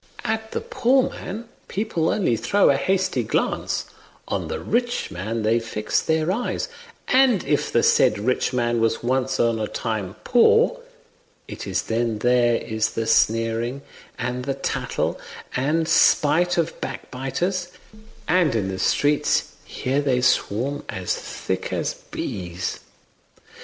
[0.25, 3.85] At the poor man people only throw a hasty glance;
[4.27, 6.69] on the rich man they fix their eyes;
[7.07, 10.79] and if the said rich man was once on a time poor,
[11.47, 13.83] it is then there is the sneering
[14.17, 15.19] and the tattle
[15.55, 17.69] and spite of backbiters;
[18.27, 22.79] and in the streets here they swarm as thick as bees."